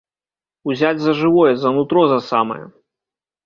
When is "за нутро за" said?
1.67-2.19